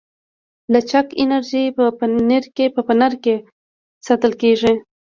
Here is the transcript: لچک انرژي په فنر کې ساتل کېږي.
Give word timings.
لچک 0.73 1.07
انرژي 1.21 1.63
په 2.75 2.81
فنر 2.87 3.13
کې 3.23 3.35
ساتل 4.05 4.33
کېږي. 4.41 4.73